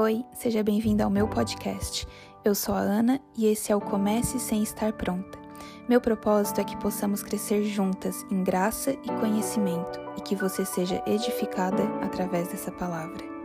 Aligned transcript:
Oi, 0.00 0.24
seja 0.32 0.62
bem-vindo 0.62 1.02
ao 1.02 1.10
meu 1.10 1.26
podcast. 1.26 2.06
Eu 2.44 2.54
sou 2.54 2.72
a 2.72 2.78
Ana 2.78 3.20
e 3.36 3.46
esse 3.46 3.72
é 3.72 3.74
o 3.74 3.80
Comece 3.80 4.38
Sem 4.38 4.62
Estar 4.62 4.92
Pronta. 4.92 5.36
Meu 5.88 6.00
propósito 6.00 6.60
é 6.60 6.64
que 6.64 6.76
possamos 6.76 7.20
crescer 7.20 7.64
juntas 7.64 8.24
em 8.30 8.44
graça 8.44 8.92
e 8.92 9.08
conhecimento 9.18 9.98
e 10.16 10.20
que 10.20 10.36
você 10.36 10.64
seja 10.64 11.02
edificada 11.04 11.82
através 12.00 12.46
dessa 12.46 12.70
palavra. 12.70 13.37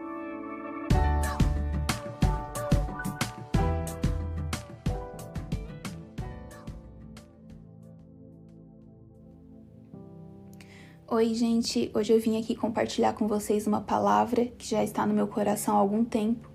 Oi, 11.15 11.35
gente! 11.35 11.91
Hoje 11.93 12.11
eu 12.11 12.19
vim 12.19 12.39
aqui 12.39 12.55
compartilhar 12.55 13.13
com 13.13 13.27
vocês 13.27 13.67
uma 13.67 13.81
palavra 13.81 14.45
que 14.57 14.67
já 14.67 14.83
está 14.83 15.05
no 15.05 15.13
meu 15.13 15.27
coração 15.27 15.75
há 15.75 15.79
algum 15.79 16.03
tempo. 16.03 16.49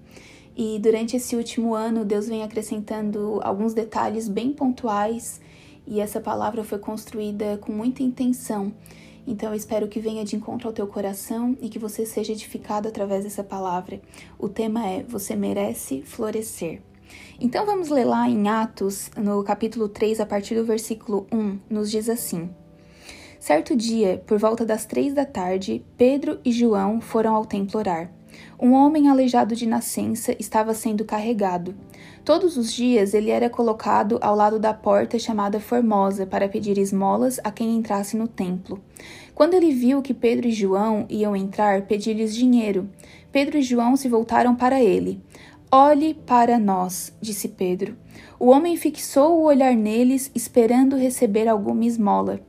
E 0.57 0.81
durante 0.81 1.15
esse 1.15 1.37
último 1.37 1.77
ano, 1.77 2.05
Deus 2.05 2.27
vem 2.27 2.43
acrescentando 2.43 3.39
alguns 3.45 3.73
detalhes 3.73 4.27
bem 4.29 4.53
pontuais, 4.53 5.41
e 5.87 6.01
essa 6.01 6.21
palavra 6.21 6.65
foi 6.65 6.81
construída 6.81 7.57
com 7.59 7.71
muita 7.71 8.03
intenção. 8.03 8.73
Então 9.25 9.51
eu 9.51 9.55
espero 9.55 9.87
que 9.87 10.01
venha 10.01 10.25
de 10.25 10.35
encontro 10.35 10.67
ao 10.67 10.75
teu 10.75 10.89
coração 10.89 11.57
e 11.61 11.69
que 11.69 11.79
você 11.79 12.05
seja 12.05 12.33
edificado 12.33 12.89
através 12.89 13.23
dessa 13.23 13.45
palavra. 13.45 14.01
O 14.37 14.49
tema 14.49 14.85
é 14.85 15.05
Você 15.05 15.37
merece 15.37 16.03
florescer. 16.03 16.83
Então 17.39 17.65
vamos 17.65 17.91
ler 17.91 18.07
lá 18.07 18.29
em 18.29 18.49
Atos, 18.49 19.09
no 19.17 19.45
capítulo 19.45 19.89
3, 19.89 20.19
a 20.19 20.27
partir 20.27 20.57
do 20.57 20.65
versículo 20.65 21.29
1, 21.31 21.59
nos 21.71 21.93
diz 21.93 22.09
assim: 22.09 22.51
Certo 23.39 23.77
dia, 23.77 24.23
por 24.27 24.37
volta 24.39 24.67
das 24.67 24.85
três 24.85 25.15
da 25.15 25.25
tarde, 25.25 25.85
Pedro 25.97 26.41
e 26.45 26.51
João 26.51 27.01
foram 27.01 27.37
ao 27.37 27.47
templo 27.47 27.79
orar. 27.79 28.11
Um 28.61 28.73
homem 28.73 29.09
aleijado 29.09 29.55
de 29.55 29.65
nascença 29.67 30.35
estava 30.39 30.75
sendo 30.75 31.05
carregado. 31.05 31.75
Todos 32.25 32.57
os 32.57 32.73
dias 32.73 33.15
ele 33.15 33.31
era 33.31 33.49
colocado 33.49 34.19
ao 34.21 34.35
lado 34.35 34.59
da 34.59 34.75
porta 34.75 35.19
chamada 35.19 35.61
Formosa 35.61 36.27
para 36.27 36.49
pedir 36.49 36.77
esmolas 36.79 37.39
a 37.45 37.51
quem 37.51 37.77
entrasse 37.77 38.17
no 38.17 38.27
templo. 38.27 38.83
Quando 39.35 39.55
ele 39.55 39.73
viu 39.73 40.03
que 40.03 40.13
Pedro 40.13 40.49
e 40.49 40.53
João 40.53 41.07
iam 41.09 41.37
entrar, 41.37 41.83
pediu-lhes 41.83 42.35
dinheiro. 42.35 42.89
Pedro 43.31 43.57
e 43.57 43.63
João 43.63 43.97
se 43.97 44.09
voltaram 44.09 44.55
para 44.57 44.83
ele. 44.83 45.23
Olhe 45.71 46.15
para 46.15 46.59
nós, 46.59 47.13
disse 47.21 47.47
Pedro. 47.49 47.97
O 48.39 48.47
homem 48.47 48.77
fixou 48.77 49.39
o 49.39 49.45
olhar 49.45 49.75
neles, 49.75 50.31
esperando 50.35 50.97
receber 50.97 51.47
alguma 51.47 51.85
esmola. 51.85 52.41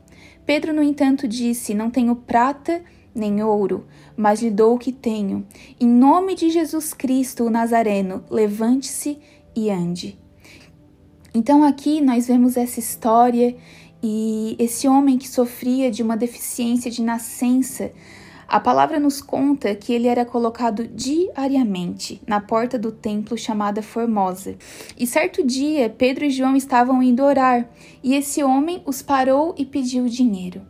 Pedro, 0.50 0.73
no 0.73 0.81
entanto, 0.81 1.28
disse: 1.28 1.75
Não 1.75 1.92
tenho 1.92 2.16
prata 2.16 2.81
nem 3.14 3.44
ouro, 3.44 3.86
mas 4.17 4.42
lhe 4.42 4.50
dou 4.50 4.73
o 4.73 4.80
que 4.80 4.91
tenho. 4.91 5.45
Em 5.80 5.88
nome 5.88 6.33
de 6.33 6.50
Jesus 6.50 6.91
Cristo, 6.91 7.44
o 7.44 7.52
Nazareno, 7.52 8.23
levante-se 8.31 9.19
e 9.56 9.69
ande. 9.69 10.17
Então 11.36 11.64
aqui 11.64 12.02
nós 12.02 12.25
vemos 12.25 12.58
essa 12.58 12.80
história 12.80 13.56
e 14.02 14.56
esse 14.58 14.88
homem 14.88 15.19
que 15.19 15.28
sofria 15.28 15.91
de 15.91 16.02
uma 16.02 16.17
deficiência 16.17 16.89
de 16.89 17.03
nascença 17.03 17.91
a 18.50 18.59
palavra 18.59 19.00
nos 19.00 19.22
conta 19.22 19.75
que 19.75 19.94
ele 19.94 20.08
era 20.08 20.25
colocado 20.25 20.88
diariamente 20.88 22.19
na 22.25 22.42
porta 22.42 22.80
do 22.80 22.91
templo 22.91 23.38
chamada 23.38 23.83
Formosa. 23.83 24.58
E 24.97 25.06
certo 25.06 25.45
dia, 25.45 25.88
Pedro 25.88 26.25
e 26.25 26.31
João 26.31 26.56
estavam 26.56 27.03
indo 27.03 27.23
orar, 27.23 27.69
e 28.03 28.16
esse 28.16 28.44
homem 28.44 28.81
os 28.88 29.03
parou 29.03 29.53
e 29.56 29.64
pediu 29.64 30.08
dinheiro. 30.08 30.64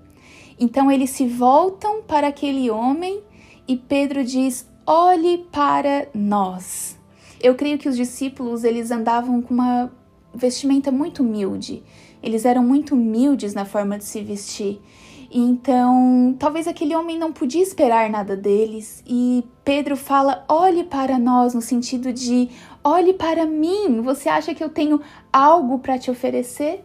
Então 0.60 0.92
eles 0.92 1.12
se 1.12 1.26
voltam 1.26 2.02
para 2.02 2.28
aquele 2.28 2.70
homem 2.70 3.24
e 3.66 3.78
Pedro 3.78 4.26
diz: 4.26 4.68
"Olhe 4.86 5.48
para 5.50 6.10
nós". 6.14 7.00
Eu 7.42 7.56
creio 7.56 7.78
que 7.78 7.88
os 7.88 7.96
discípulos 7.96 8.66
eles 8.66 8.92
andavam 8.92 9.42
com 9.42 9.54
uma 9.54 9.90
vestimenta 10.36 10.92
muito 10.92 11.24
humilde. 11.24 11.82
Eles 12.22 12.44
eram 12.44 12.62
muito 12.62 12.94
humildes 12.94 13.54
na 13.54 13.64
forma 13.64 13.98
de 13.98 14.04
se 14.04 14.22
vestir. 14.22 14.82
Então, 15.32 16.36
talvez 16.40 16.68
aquele 16.68 16.96
homem 16.96 17.18
não 17.18 17.32
podia 17.32 17.62
esperar 17.62 18.10
nada 18.10 18.36
deles, 18.36 19.04
e 19.06 19.44
Pedro 19.64 19.96
fala: 19.96 20.44
olhe 20.50 20.84
para 20.84 21.20
nós, 21.20 21.54
no 21.54 21.62
sentido 21.62 22.12
de 22.12 22.50
olhe 22.84 23.14
para 23.14 23.46
mim, 23.46 24.02
você 24.02 24.28
acha 24.28 24.56
que 24.56 24.64
eu 24.64 24.70
tenho 24.70 25.00
algo 25.32 25.78
para 25.80 26.00
te 26.00 26.10
oferecer? 26.10 26.84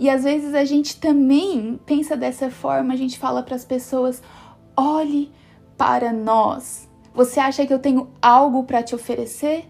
E 0.00 0.10
às 0.10 0.24
vezes 0.24 0.54
a 0.54 0.64
gente 0.64 0.98
também 0.98 1.78
pensa 1.86 2.16
dessa 2.16 2.50
forma, 2.50 2.94
a 2.94 2.96
gente 2.96 3.16
fala 3.16 3.42
para 3.42 3.54
as 3.54 3.64
pessoas: 3.64 4.20
olhe 4.76 5.30
para 5.76 6.12
nós. 6.12 6.88
Você 7.14 7.38
acha 7.38 7.64
que 7.64 7.72
eu 7.72 7.78
tenho 7.78 8.08
algo 8.20 8.64
para 8.64 8.82
te 8.82 8.94
oferecer? 8.94 9.68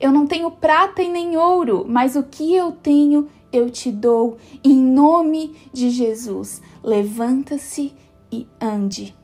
Eu 0.00 0.10
não 0.10 0.26
tenho 0.26 0.50
prata 0.50 1.02
e 1.02 1.08
nem 1.08 1.36
ouro, 1.36 1.84
mas 1.88 2.16
o 2.16 2.22
que 2.24 2.54
eu 2.54 2.72
tenho 2.72 3.28
eu 3.52 3.70
te 3.70 3.92
dou 3.92 4.38
em 4.64 4.74
nome 4.74 5.54
de 5.72 5.90
Jesus. 5.90 6.62
Levanta-se 6.82 7.92
e 8.32 8.46
ande. 8.60 9.14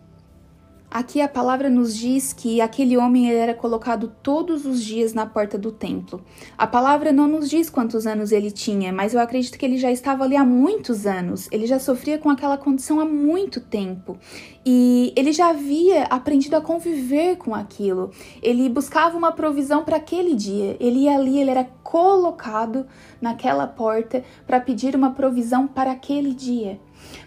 Aqui 0.90 1.20
a 1.20 1.28
palavra 1.28 1.68
nos 1.68 1.94
diz 1.94 2.32
que 2.32 2.62
aquele 2.62 2.96
homem 2.96 3.30
era 3.30 3.52
colocado 3.52 4.10
todos 4.22 4.64
os 4.64 4.82
dias 4.82 5.12
na 5.12 5.26
porta 5.26 5.58
do 5.58 5.70
templo. 5.70 6.24
A 6.56 6.66
palavra 6.66 7.12
não 7.12 7.28
nos 7.28 7.50
diz 7.50 7.68
quantos 7.68 8.06
anos 8.06 8.32
ele 8.32 8.50
tinha, 8.50 8.90
mas 8.90 9.12
eu 9.12 9.20
acredito 9.20 9.58
que 9.58 9.66
ele 9.66 9.76
já 9.76 9.92
estava 9.92 10.24
ali 10.24 10.34
há 10.34 10.46
muitos 10.46 11.06
anos. 11.06 11.46
Ele 11.52 11.66
já 11.66 11.78
sofria 11.78 12.16
com 12.16 12.30
aquela 12.30 12.56
condição 12.56 13.00
há 13.00 13.04
muito 13.04 13.60
tempo. 13.60 14.16
E 14.64 15.12
ele 15.14 15.30
já 15.30 15.50
havia 15.50 16.04
aprendido 16.04 16.56
a 16.56 16.60
conviver 16.60 17.36
com 17.36 17.54
aquilo. 17.54 18.10
Ele 18.42 18.66
buscava 18.70 19.14
uma 19.14 19.32
provisão 19.32 19.84
para 19.84 19.98
aquele 19.98 20.34
dia. 20.34 20.74
Ele 20.80 21.00
ia 21.00 21.18
ali, 21.18 21.38
ele 21.38 21.50
era 21.50 21.68
colocado 21.88 22.86
naquela 23.18 23.66
porta 23.66 24.22
para 24.46 24.60
pedir 24.60 24.94
uma 24.94 25.12
provisão 25.12 25.66
para 25.66 25.92
aquele 25.92 26.34
dia. 26.34 26.78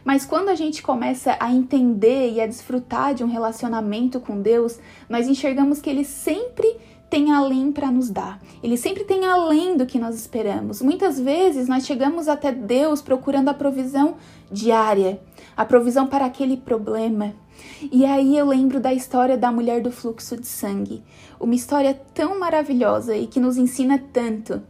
Mas 0.05 0.23
quando 0.23 0.49
a 0.49 0.55
gente 0.55 0.83
começa 0.83 1.35
a 1.39 1.51
entender 1.51 2.33
e 2.33 2.39
a 2.39 2.45
desfrutar 2.45 3.15
de 3.15 3.23
um 3.23 3.27
relacionamento 3.27 4.19
com 4.19 4.39
Deus, 4.39 4.77
nós 5.09 5.27
enxergamos 5.27 5.81
que 5.81 5.89
Ele 5.89 6.05
sempre 6.05 6.77
tem 7.09 7.31
além 7.33 7.71
para 7.71 7.91
nos 7.91 8.11
dar. 8.11 8.39
Ele 8.61 8.77
sempre 8.77 9.03
tem 9.03 9.25
além 9.25 9.75
do 9.75 9.87
que 9.87 9.97
nós 9.97 10.13
esperamos. 10.13 10.79
Muitas 10.79 11.19
vezes 11.19 11.67
nós 11.67 11.83
chegamos 11.83 12.27
até 12.27 12.51
Deus 12.51 13.01
procurando 13.01 13.49
a 13.49 13.55
provisão 13.55 14.17
diária, 14.51 15.19
a 15.57 15.65
provisão 15.65 16.05
para 16.05 16.25
aquele 16.25 16.55
problema. 16.55 17.33
E 17.91 18.05
aí 18.05 18.37
eu 18.37 18.45
lembro 18.45 18.79
da 18.79 18.93
história 18.93 19.37
da 19.37 19.51
mulher 19.51 19.81
do 19.81 19.91
fluxo 19.91 20.37
de 20.37 20.47
sangue, 20.47 21.03
uma 21.39 21.55
história 21.55 21.93
tão 22.13 22.39
maravilhosa 22.39 23.15
e 23.15 23.27
que 23.27 23.39
nos 23.39 23.57
ensina 23.57 24.01
tanto. 24.11 24.61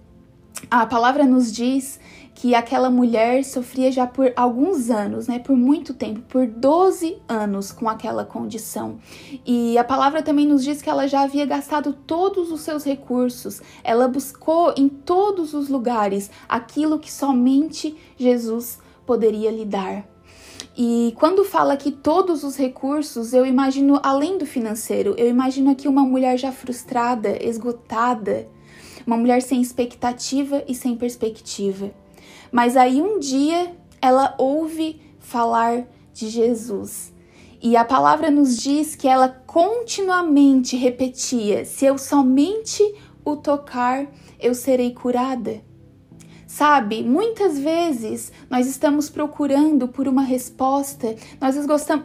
A 0.69 0.85
palavra 0.85 1.25
nos 1.25 1.51
diz 1.51 2.00
que 2.34 2.56
aquela 2.56 2.90
mulher 2.90 3.44
sofria 3.44 3.91
já 3.91 4.07
por 4.07 4.31
alguns 4.35 4.90
anos, 4.90 5.28
né, 5.28 5.40
por 5.40 5.56
muito 5.56 5.94
tempo, 5.94 6.22
por 6.22 6.47
12 6.47 7.18
anos 7.28 7.72
com 7.72 7.90
aquela 7.90 8.25
condição. 8.25 8.97
E 9.46 9.78
a 9.78 9.84
palavra 9.84 10.22
também 10.22 10.47
nos 10.47 10.63
diz 10.63 10.81
que 10.81 10.90
ela 10.90 11.07
já 11.07 11.22
havia 11.22 11.46
gastado 11.46 11.94
todos 11.94 12.51
os 12.51 12.62
seus 12.62 12.84
recursos, 12.84 13.62
ela 13.84 14.07
buscou 14.07 14.74
em 14.78 14.88
todos 14.88 15.53
os 15.53 15.69
lugares 15.69 16.31
aquilo 16.47 17.00
que 17.00 17.12
somente 17.12 17.96
Jesus 18.18 18.80
poderia 19.06 19.51
lhe 19.51 19.66
dar. 19.66 20.11
E 20.76 21.14
quando 21.18 21.44
fala 21.44 21.76
que 21.76 21.92
todos 21.92 22.44
os 22.44 22.56
recursos, 22.56 23.34
eu 23.34 23.46
imagino 23.46 24.00
além 24.02 24.38
do 24.38 24.46
financeiro, 24.46 25.14
eu 25.18 25.28
imagino 25.28 25.70
aqui 25.70 25.88
uma 25.88 26.04
mulher 26.04 26.38
já 26.38 26.52
frustrada, 26.52 27.38
esgotada, 27.44 28.48
uma 29.06 29.18
mulher 29.18 29.42
sem 29.42 29.62
expectativa 29.62 30.64
e 30.68 30.74
sem 30.74 30.96
perspectiva. 30.96 31.92
Mas 32.52 32.78
aí 32.78 33.02
um 33.02 33.20
dia 33.20 33.76
ela 34.02 34.34
ouve 34.38 35.02
falar 35.20 35.86
de 36.14 36.30
Jesus. 36.30 37.14
E 37.62 37.76
a 37.76 37.86
palavra 37.86 38.31
nos 38.31 38.58
diz 38.58 38.96
que 38.96 39.08
ela 39.08 39.30
continuamente 39.30 40.75
repetia: 40.75 41.66
se 41.66 41.86
eu 41.86 41.98
somente 41.98 42.84
o 43.24 43.36
tocar, 43.36 44.07
eu 44.40 44.56
serei 44.56 44.94
curada. 44.94 45.62
Sabe, 46.53 47.01
muitas 47.01 47.57
vezes 47.57 48.30
nós 48.50 48.68
estamos 48.68 49.09
procurando 49.09 49.88
por 49.88 50.06
uma 50.06 50.21
resposta, 50.21 51.15
nós 51.39 51.56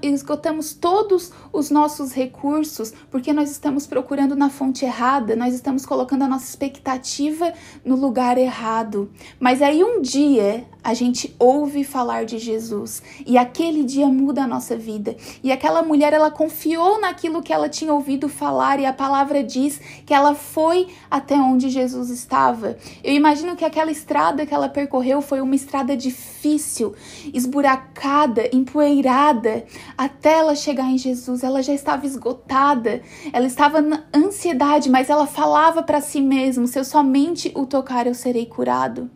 esgotamos 0.02 0.72
todos 0.72 1.32
os 1.52 1.68
nossos 1.68 2.12
recursos 2.12 2.94
porque 3.10 3.32
nós 3.32 3.50
estamos 3.50 3.88
procurando 3.88 4.36
na 4.36 4.48
fonte 4.48 4.84
errada, 4.84 5.34
nós 5.34 5.52
estamos 5.52 5.84
colocando 5.84 6.22
a 6.22 6.28
nossa 6.28 6.44
expectativa 6.44 7.52
no 7.84 7.96
lugar 7.96 8.38
errado. 8.38 9.10
Mas 9.40 9.60
aí 9.60 9.82
um 9.82 10.00
dia 10.00 10.64
a 10.86 10.94
gente 10.94 11.34
ouve 11.40 11.82
falar 11.82 12.24
de 12.24 12.38
Jesus 12.38 13.02
e 13.26 13.36
aquele 13.36 13.82
dia 13.82 14.06
muda 14.06 14.44
a 14.44 14.46
nossa 14.46 14.76
vida. 14.76 15.16
E 15.42 15.50
aquela 15.50 15.82
mulher, 15.82 16.12
ela 16.12 16.30
confiou 16.30 17.00
naquilo 17.00 17.42
que 17.42 17.52
ela 17.52 17.68
tinha 17.68 17.92
ouvido 17.92 18.28
falar 18.28 18.78
e 18.78 18.86
a 18.86 18.92
palavra 18.92 19.42
diz 19.42 19.80
que 20.06 20.14
ela 20.14 20.36
foi 20.36 20.86
até 21.10 21.34
onde 21.34 21.68
Jesus 21.68 22.08
estava. 22.08 22.78
Eu 23.02 23.12
imagino 23.12 23.56
que 23.56 23.64
aquela 23.64 23.90
estrada 23.90 24.35
estrada 24.36 24.46
que 24.46 24.54
ela 24.54 24.68
percorreu 24.68 25.22
foi 25.22 25.40
uma 25.40 25.54
estrada 25.54 25.96
difícil, 25.96 26.94
esburacada, 27.32 28.48
empoeirada, 28.52 29.64
até 29.96 30.38
ela 30.38 30.54
chegar 30.54 30.90
em 30.90 30.98
Jesus. 30.98 31.42
Ela 31.42 31.62
já 31.62 31.72
estava 31.72 32.04
esgotada, 32.04 33.00
ela 33.32 33.46
estava 33.46 33.80
na 33.80 34.04
ansiedade, 34.14 34.90
mas 34.90 35.08
ela 35.08 35.26
falava 35.26 35.82
para 35.82 36.00
si 36.00 36.20
mesma: 36.20 36.66
se 36.66 36.78
eu 36.78 36.84
somente 36.84 37.50
o 37.54 37.64
tocar, 37.64 38.06
eu 38.06 38.14
serei 38.14 38.44
curado. 38.44 39.10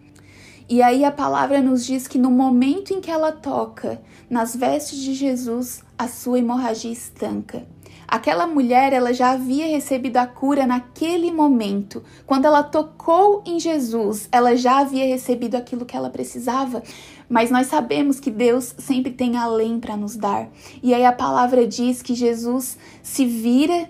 E 0.69 0.81
aí 0.83 1.05
a 1.05 1.11
palavra 1.11 1.61
nos 1.61 1.85
diz 1.85 2.07
que 2.07 2.17
no 2.17 2.31
momento 2.31 2.95
em 2.95 3.01
que 3.01 3.11
ela 3.11 3.33
toca 3.33 4.01
nas 4.31 4.55
vestes 4.55 5.01
de 5.01 5.15
Jesus, 5.15 5.83
a 5.99 6.07
sua 6.07 6.39
hemorragia 6.39 6.93
estanca. 6.93 7.67
Aquela 8.11 8.45
mulher, 8.45 8.93
ela 8.93 9.15
já 9.15 9.31
havia 9.31 9.69
recebido 9.69 10.17
a 10.17 10.27
cura 10.27 10.67
naquele 10.67 11.31
momento. 11.31 12.03
Quando 12.27 12.45
ela 12.45 12.61
tocou 12.61 13.41
em 13.47 13.61
Jesus, 13.61 14.29
ela 14.33 14.57
já 14.57 14.81
havia 14.81 15.07
recebido 15.07 15.55
aquilo 15.55 15.87
que 15.87 15.97
ela 15.97 16.11
precisava. 16.11 16.83
Mas 17.29 17.53
nós 17.53 17.69
sabemos 17.69 18.19
que 18.19 18.29
Deus 18.29 18.75
sempre 18.79 19.13
tem 19.13 19.37
além 19.37 19.79
para 19.79 19.97
nos 19.97 20.17
dar. 20.17 20.49
E 20.83 20.93
aí 20.93 21.05
a 21.05 21.13
palavra 21.13 21.65
diz 21.69 22.03
que 22.03 22.13
Jesus 22.13 22.77
se 23.01 23.25
vira 23.25 23.89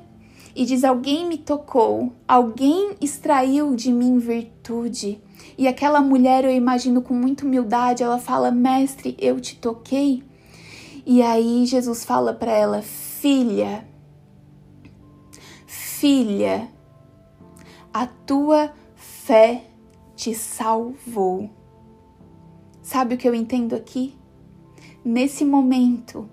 e 0.55 0.67
diz: 0.67 0.84
Alguém 0.84 1.26
me 1.26 1.38
tocou, 1.38 2.12
alguém 2.28 2.90
extraiu 3.00 3.75
de 3.75 3.90
mim 3.90 4.19
virtude. 4.19 5.19
E 5.56 5.67
aquela 5.67 6.02
mulher, 6.02 6.44
eu 6.44 6.50
imagino 6.50 7.00
com 7.00 7.14
muita 7.14 7.46
humildade, 7.46 8.02
ela 8.02 8.19
fala: 8.19 8.50
Mestre, 8.50 9.17
eu 9.19 9.40
te 9.40 9.56
toquei. 9.56 10.22
E 11.06 11.22
aí 11.22 11.64
Jesus 11.64 12.05
fala 12.05 12.34
para 12.34 12.52
ela: 12.52 12.82
Filha, 12.82 13.88
filha, 16.00 16.67
a 17.93 18.06
tua 18.06 18.73
fé 18.94 19.64
te 20.17 20.35
salvou. 20.35 21.50
Sabe 22.81 23.14
o 23.14 23.19
que 23.19 23.29
eu 23.29 23.35
entendo 23.35 23.76
aqui? 23.76 24.17
Nesse 25.05 25.44
momento, 25.44 26.26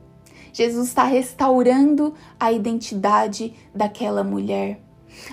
Jesus 0.54 0.88
está 0.88 1.04
restaurando 1.04 2.14
a 2.40 2.50
identidade 2.50 3.54
daquela 3.76 4.24
mulher. 4.24 4.82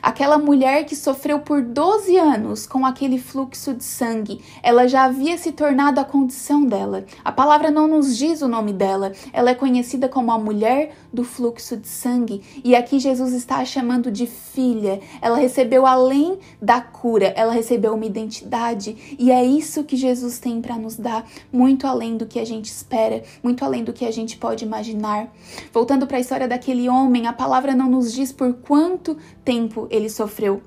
Aquela 0.02 0.38
mulher 0.38 0.84
que 0.84 0.96
sofreu 0.96 1.40
por 1.40 1.62
12 1.62 2.16
anos 2.16 2.66
com 2.66 2.84
aquele 2.84 3.18
fluxo 3.18 3.74
de 3.74 3.84
sangue, 3.84 4.40
ela 4.62 4.86
já 4.86 5.04
havia 5.04 5.36
se 5.38 5.52
tornado 5.52 6.00
a 6.00 6.04
condição 6.04 6.64
dela. 6.64 7.04
A 7.24 7.32
palavra 7.32 7.70
não 7.70 7.86
nos 7.86 8.16
diz 8.16 8.42
o 8.42 8.48
nome 8.48 8.72
dela, 8.72 9.12
ela 9.32 9.50
é 9.50 9.54
conhecida 9.54 10.08
como 10.08 10.32
a 10.32 10.38
mulher 10.38 10.94
do 11.12 11.24
fluxo 11.24 11.76
de 11.76 11.88
sangue. 11.88 12.42
E 12.62 12.74
aqui 12.74 12.98
Jesus 12.98 13.32
está 13.32 13.58
a 13.58 13.64
chamando 13.64 14.10
de 14.10 14.26
filha. 14.26 15.00
Ela 15.20 15.36
recebeu 15.36 15.86
além 15.86 16.38
da 16.60 16.80
cura, 16.80 17.32
ela 17.36 17.52
recebeu 17.52 17.94
uma 17.94 18.06
identidade. 18.06 19.16
E 19.18 19.30
é 19.30 19.44
isso 19.44 19.84
que 19.84 19.96
Jesus 19.96 20.38
tem 20.38 20.60
para 20.60 20.76
nos 20.76 20.96
dar, 20.96 21.26
muito 21.52 21.86
além 21.86 22.16
do 22.16 22.26
que 22.26 22.38
a 22.38 22.44
gente 22.44 22.66
espera, 22.66 23.22
muito 23.42 23.64
além 23.64 23.84
do 23.84 23.92
que 23.92 24.04
a 24.04 24.10
gente 24.10 24.36
pode 24.36 24.64
imaginar. 24.64 25.32
Voltando 25.72 26.06
para 26.06 26.16
a 26.16 26.20
história 26.20 26.48
daquele 26.48 26.88
homem, 26.88 27.26
a 27.26 27.32
palavra 27.32 27.74
não 27.74 27.90
nos 27.90 28.12
diz 28.12 28.32
por 28.32 28.54
quanto 28.54 29.16
tempo 29.44 29.73
ele 29.90 30.08
sofreu 30.08 30.62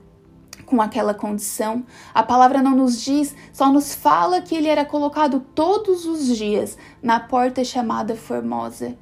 com 0.65 0.81
aquela 0.81 1.13
condição. 1.13 1.85
A 2.13 2.23
palavra 2.23 2.61
não 2.61 2.75
nos 2.75 3.01
diz, 3.01 3.35
só 3.53 3.71
nos 3.71 3.93
fala 3.93 4.41
que 4.41 4.55
ele 4.55 4.67
era 4.67 4.85
colocado 4.85 5.39
todos 5.55 6.05
os 6.05 6.35
dias 6.35 6.77
na 7.01 7.19
porta 7.19 7.63
chamada 7.63 8.15
Formosa. 8.15 8.97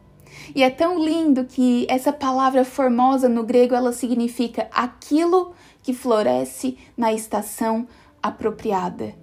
E 0.53 0.61
é 0.63 0.69
tão 0.69 1.03
lindo 1.03 1.45
que 1.45 1.87
essa 1.89 2.11
palavra 2.11 2.65
formosa 2.65 3.27
no 3.27 3.43
grego 3.43 3.73
ela 3.73 3.91
significa 3.91 4.67
aquilo 4.71 5.53
que 5.81 5.93
floresce 5.93 6.77
na 6.95 7.13
estação 7.13 7.87
apropriada. 8.21 9.15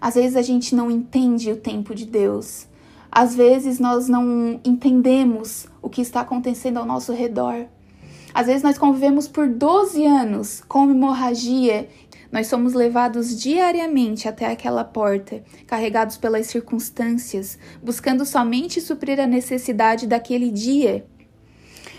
Às 0.00 0.14
vezes 0.14 0.36
a 0.36 0.42
gente 0.42 0.74
não 0.74 0.90
entende 0.90 1.52
o 1.52 1.56
tempo 1.56 1.94
de 1.94 2.04
Deus. 2.04 2.66
Às 3.10 3.34
vezes 3.34 3.78
nós 3.78 4.08
não 4.08 4.60
entendemos 4.64 5.66
o 5.80 5.88
que 5.88 6.00
está 6.00 6.22
acontecendo 6.22 6.78
ao 6.78 6.86
nosso 6.86 7.12
redor. 7.12 7.66
Às 8.34 8.46
vezes 8.46 8.62
nós 8.62 8.78
convivemos 8.78 9.28
por 9.28 9.48
12 9.48 10.04
anos 10.06 10.62
com 10.66 10.90
hemorragia 10.90 11.88
nós 12.32 12.46
somos 12.46 12.72
levados 12.72 13.38
diariamente 13.38 14.26
até 14.26 14.46
aquela 14.46 14.82
porta, 14.82 15.44
carregados 15.66 16.16
pelas 16.16 16.46
circunstâncias, 16.46 17.58
buscando 17.82 18.24
somente 18.24 18.80
suprir 18.80 19.20
a 19.20 19.26
necessidade 19.26 20.06
daquele 20.06 20.50
dia. 20.50 21.06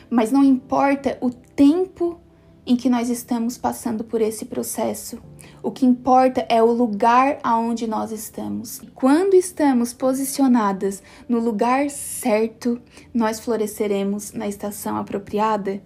Mas 0.09 0.31
não 0.31 0.43
importa 0.43 1.19
o 1.21 1.29
tempo 1.29 2.19
em 2.65 2.75
que 2.75 2.89
nós 2.89 3.11
estamos 3.11 3.59
passando 3.59 4.03
por 4.03 4.21
esse 4.21 4.45
processo. 4.45 5.21
O 5.61 5.69
que 5.69 5.85
importa 5.85 6.43
é 6.49 6.63
o 6.63 6.71
lugar 6.71 7.37
aonde 7.43 7.85
nós 7.85 8.11
estamos. 8.11 8.81
Quando 8.95 9.35
estamos 9.35 9.93
posicionadas 9.93 11.03
no 11.29 11.39
lugar 11.39 11.91
certo, 11.91 12.81
nós 13.13 13.39
floresceremos 13.39 14.31
na 14.31 14.47
estação 14.47 14.97
apropriada. 14.97 15.79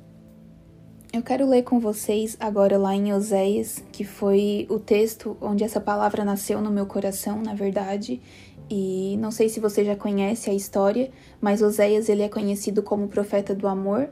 Eu 1.14 1.24
quero 1.24 1.48
ler 1.48 1.64
com 1.64 1.80
vocês 1.80 2.36
agora 2.38 2.78
lá 2.78 2.94
em 2.94 3.14
Oséias, 3.14 3.82
que 3.94 4.04
foi 4.04 4.68
o 4.70 4.78
texto 4.78 5.38
onde 5.42 5.64
essa 5.64 5.80
palavra 5.80 6.26
nasceu 6.26 6.62
no 6.62 6.70
meu 6.70 6.86
coração, 6.86 7.42
na 7.42 7.54
verdade. 7.54 8.22
E 8.70 9.16
não 9.18 9.32
sei 9.32 9.48
se 9.48 9.62
você 9.62 9.86
já 9.86 9.96
conhece 9.96 10.50
a 10.50 10.54
história, 10.54 11.10
mas 11.40 11.62
Oséias 11.62 12.10
ele 12.10 12.24
é 12.24 12.30
conhecido 12.30 12.84
como 12.84 13.08
profeta 13.08 13.56
do 13.56 13.68
amor. 13.68 14.10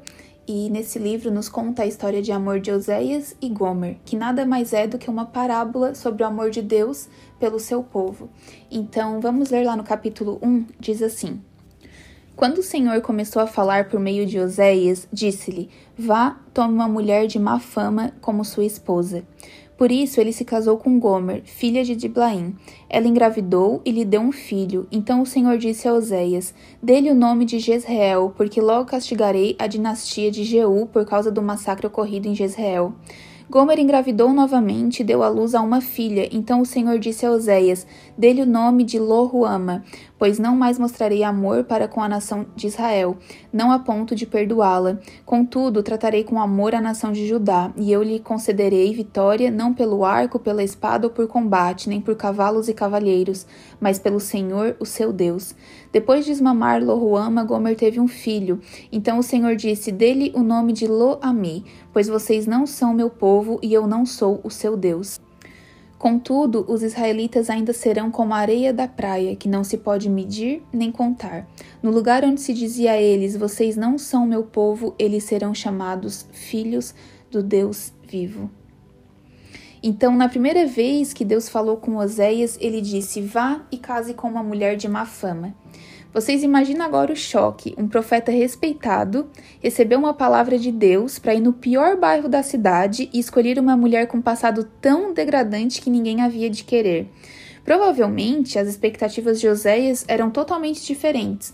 E 0.48 0.70
nesse 0.70 0.98
livro 0.98 1.32
nos 1.32 1.50
conta 1.50 1.84
a 1.84 1.88
história 1.88 2.22
de 2.22 2.32
amor 2.32 2.60
de 2.60 2.72
Oséias 2.72 3.36
e 3.42 3.50
Gomer, 3.50 3.98
que 4.06 4.16
nada 4.16 4.46
mais 4.46 4.74
é 4.74 4.88
do 4.88 4.98
que 4.98 5.10
uma 5.10 5.26
parábola 5.26 5.96
sobre 5.96 6.24
o 6.24 6.26
amor 6.26 6.50
de 6.50 6.62
Deus 6.62 7.10
pelo 7.40 7.60
seu 7.60 7.84
povo. 7.84 8.30
Então 8.72 9.20
vamos 9.20 9.50
ler 9.50 9.66
lá 9.66 9.76
no 9.76 9.84
capítulo 9.84 10.40
1, 10.42 10.66
diz 10.80 11.02
assim: 11.02 11.42
quando 12.36 12.58
o 12.58 12.64
Senhor 12.64 13.00
começou 13.02 13.42
a 13.42 13.48
falar 13.48 13.88
por 13.88 14.00
meio 14.00 14.26
de 14.26 14.40
Oséias, 14.40 15.08
disse-lhe: 15.12 15.70
Vá, 15.98 16.38
tome 16.54 16.74
uma 16.74 16.88
mulher 16.88 17.28
de 17.28 17.40
má 17.40 17.60
fama 17.60 18.12
como 18.20 18.44
sua 18.44 18.66
esposa. 18.66 19.24
Por 19.78 19.92
isso 19.92 20.22
ele 20.22 20.32
se 20.32 20.46
casou 20.46 20.78
com 20.78 21.00
Gomer, 21.00 21.44
filha 21.44 21.84
de 21.84 21.96
Diblaim. 21.96 22.56
Ela 22.90 23.08
engravidou 23.08 23.82
e 23.84 23.92
lhe 23.92 24.06
deu 24.06 24.22
um 24.22 24.32
filho. 24.32 24.88
Então 24.90 25.22
o 25.22 25.26
Senhor 25.26 25.58
disse 25.58 25.88
a 25.88 25.94
Oséias: 25.94 26.54
Dê-lhe 26.84 27.10
o 27.10 27.16
nome 27.16 27.46
de 27.46 27.60
Jezreel, 27.60 28.34
porque 28.36 28.60
logo 28.60 28.86
castigarei 28.90 29.56
a 29.58 29.68
dinastia 29.68 30.30
de 30.30 30.44
Jeú 30.44 30.88
por 30.88 31.06
causa 31.06 31.32
do 31.32 31.42
massacre 31.42 31.88
ocorrido 31.88 32.28
em 32.28 32.36
Jezreel. 32.36 32.94
Gomer 33.50 33.80
engravidou 33.80 34.34
novamente 34.34 35.02
e 35.02 35.04
deu 35.04 35.22
à 35.22 35.30
luz 35.30 35.54
a 35.54 35.62
uma 35.62 35.80
filha. 35.80 36.28
Então 36.32 36.62
o 36.62 36.66
Senhor 36.66 36.98
disse 36.98 37.26
a 37.26 37.32
Oséias: 37.32 37.86
Dê-lhe 38.18 38.42
o 38.42 38.46
nome 38.46 38.84
de 38.84 38.98
Lohuama, 38.98 39.84
pois 40.18 40.40
não 40.40 40.56
mais 40.56 40.80
mostrarei 40.80 41.24
amor 41.24 41.64
para 41.64 41.88
com 41.88 42.02
a 42.02 42.10
nação 42.10 42.48
de 42.56 42.68
Israel, 42.68 43.16
não 43.54 43.72
a 43.72 43.78
ponto 43.78 44.16
de 44.16 44.26
perdoá-la. 44.26 44.98
Contudo, 45.26 45.84
tratarei 45.84 46.24
com 46.24 46.42
amor 46.42 46.74
a 46.74 46.82
nação 46.82 47.12
de 47.12 47.28
Judá, 47.28 47.72
e 47.78 47.92
eu 47.92 48.02
lhe 48.02 48.20
concederei 48.20 48.94
vitória 48.94 49.52
não 49.52 49.74
pelo 49.74 50.04
arco, 50.04 50.40
pela 50.40 50.64
espada 50.64 51.06
ou 51.06 51.14
por 51.14 51.28
combate, 51.28 51.88
nem 51.88 52.02
por 52.02 52.16
cavalos 52.16 52.68
e 52.68 52.74
cavalheiros, 52.74 53.46
mas 53.80 54.00
pelo 54.00 54.20
Senhor, 54.20 54.76
o 54.80 54.86
seu 54.86 55.14
Deus. 55.14 55.56
Depois 55.96 56.26
de 56.26 56.34
esmamar 56.34 56.84
Lohuama, 56.84 57.46
Gomer 57.46 57.74
teve 57.74 58.02
um 58.02 58.08
filho. 58.10 58.60
Então 58.92 59.18
o 59.18 59.24
Senhor 59.24 59.56
disse: 59.56 59.94
Dê-lhe 59.94 60.30
o 60.36 60.44
nome 60.44 60.74
de 60.74 60.86
Lo-Ami, 60.86 61.64
pois 61.94 62.10
vocês 62.10 62.46
não 62.46 62.68
são 62.68 62.94
meu 62.94 63.10
povo 63.10 63.58
e 63.64 63.74
eu 63.74 63.88
não 63.88 64.06
sou 64.06 64.42
o 64.44 64.50
seu 64.50 64.76
Deus. 64.76 65.22
Contudo, 65.98 66.66
os 66.68 66.84
israelitas 66.84 67.50
ainda 67.50 67.72
serão 67.72 68.12
como 68.12 68.34
a 68.34 68.40
areia 68.40 68.74
da 68.74 68.90
praia, 68.90 69.38
que 69.38 69.48
não 69.48 69.64
se 69.64 69.78
pode 69.78 70.10
medir 70.10 70.62
nem 70.74 70.92
contar. 70.92 71.48
No 71.82 71.92
lugar 71.92 72.26
onde 72.26 72.42
se 72.42 72.54
dizia 72.54 72.92
a 72.92 73.02
eles: 73.02 73.38
Vocês 73.38 73.78
não 73.78 73.98
são 73.98 74.28
meu 74.28 74.44
povo, 74.44 74.94
eles 75.00 75.24
serão 75.24 75.56
chamados 75.56 76.28
filhos 76.34 76.94
do 77.32 77.42
Deus 77.42 77.94
vivo. 78.06 78.52
Então, 79.88 80.16
na 80.16 80.28
primeira 80.28 80.66
vez 80.66 81.14
que 81.14 81.24
Deus 81.24 81.48
falou 81.48 81.78
com 81.78 81.98
Oséias, 81.98 82.58
ele 82.60 82.82
disse: 82.82 83.22
Vá 83.22 83.62
e 83.72 83.78
case 83.78 84.16
com 84.16 84.28
uma 84.28 84.42
mulher 84.42 84.76
de 84.76 84.90
má 84.90 85.06
fama. 85.06 85.54
Vocês 86.12 86.42
imaginam 86.42 86.84
agora 86.84 87.14
o 87.14 87.16
choque: 87.16 87.76
um 87.78 87.88
profeta 87.88 88.32
respeitado 88.32 89.30
recebeu 89.62 90.00
uma 90.00 90.12
palavra 90.12 90.58
de 90.58 90.72
Deus 90.72 91.20
para 91.20 91.36
ir 91.36 91.40
no 91.40 91.54
pior 91.54 91.98
bairro 91.98 92.28
da 92.28 92.42
cidade 92.42 93.12
e 93.14 93.20
escolher 93.20 93.60
uma 93.60 93.78
mulher 93.78 94.08
com 94.08 94.18
um 94.18 94.24
passado 94.24 94.68
tão 94.82 95.14
degradante 95.14 95.80
que 95.80 95.92
ninguém 95.92 96.20
havia 96.20 96.50
de 96.50 96.64
querer. 96.64 97.08
Provavelmente 97.64 98.58
as 98.58 98.68
expectativas 98.68 99.40
de 99.40 99.48
Oséias 99.48 100.04
eram 100.08 100.32
totalmente 100.32 100.84
diferentes. 100.84 101.54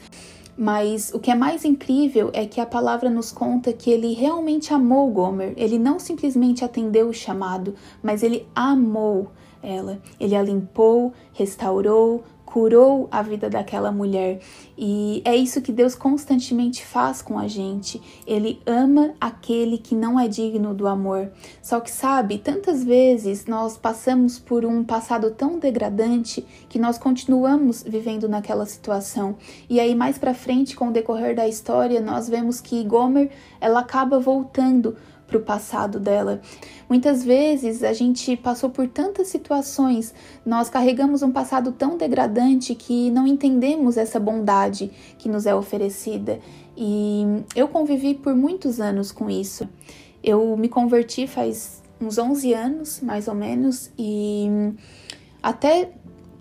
Mas 0.57 1.11
o 1.13 1.19
que 1.19 1.31
é 1.31 1.35
mais 1.35 1.65
incrível 1.65 2.29
é 2.33 2.45
que 2.45 2.59
a 2.59 2.65
palavra 2.65 3.09
nos 3.09 3.31
conta 3.31 3.73
que 3.73 3.89
ele 3.89 4.13
realmente 4.13 4.73
amou 4.73 5.09
Gomer. 5.09 5.53
Ele 5.57 5.79
não 5.79 5.99
simplesmente 5.99 6.63
atendeu 6.63 7.09
o 7.09 7.13
chamado, 7.13 7.73
mas 8.03 8.21
ele 8.21 8.47
amou 8.55 9.31
ela. 9.63 9.99
Ele 10.19 10.35
a 10.35 10.41
limpou, 10.41 11.13
restaurou, 11.33 12.23
curou 12.51 13.07
a 13.09 13.21
vida 13.21 13.49
daquela 13.49 13.93
mulher. 13.93 14.39
E 14.77 15.21
é 15.23 15.33
isso 15.33 15.61
que 15.61 15.71
Deus 15.71 15.95
constantemente 15.95 16.85
faz 16.85 17.21
com 17.21 17.39
a 17.39 17.47
gente. 17.47 18.01
Ele 18.27 18.61
ama 18.65 19.13
aquele 19.21 19.77
que 19.77 19.95
não 19.95 20.19
é 20.19 20.27
digno 20.27 20.73
do 20.73 20.85
amor. 20.85 21.31
Só 21.61 21.79
que 21.79 21.89
sabe, 21.89 22.37
tantas 22.37 22.83
vezes 22.83 23.45
nós 23.45 23.77
passamos 23.77 24.37
por 24.37 24.65
um 24.65 24.83
passado 24.83 25.31
tão 25.31 25.59
degradante 25.59 26.45
que 26.67 26.77
nós 26.77 26.97
continuamos 26.97 27.83
vivendo 27.83 28.27
naquela 28.27 28.65
situação. 28.65 29.37
E 29.69 29.79
aí 29.79 29.95
mais 29.95 30.17
para 30.17 30.33
frente, 30.33 30.75
com 30.75 30.89
o 30.89 30.93
decorrer 30.93 31.33
da 31.33 31.47
história, 31.47 32.01
nós 32.01 32.27
vemos 32.27 32.59
que 32.59 32.83
Gomer, 32.83 33.31
ela 33.61 33.79
acaba 33.79 34.19
voltando 34.19 34.97
para 35.31 35.37
o 35.37 35.41
passado 35.41 35.97
dela. 35.97 36.41
Muitas 36.89 37.23
vezes 37.23 37.83
a 37.83 37.93
gente 37.93 38.35
passou 38.35 38.69
por 38.69 38.87
tantas 38.87 39.29
situações, 39.29 40.13
nós 40.45 40.69
carregamos 40.69 41.23
um 41.23 41.31
passado 41.31 41.71
tão 41.71 41.97
degradante 41.97 42.75
que 42.75 43.09
não 43.09 43.25
entendemos 43.25 43.95
essa 43.95 44.19
bondade 44.19 44.91
que 45.17 45.29
nos 45.29 45.45
é 45.45 45.55
oferecida. 45.55 46.39
E 46.75 47.23
eu 47.55 47.69
convivi 47.69 48.13
por 48.13 48.35
muitos 48.35 48.81
anos 48.81 49.11
com 49.11 49.29
isso. 49.29 49.67
Eu 50.21 50.57
me 50.57 50.67
converti 50.67 51.25
faz 51.25 51.81
uns 51.99 52.17
11 52.17 52.53
anos, 52.53 52.99
mais 53.01 53.27
ou 53.27 53.35
menos, 53.35 53.91
e 53.97 54.47
até 55.41 55.91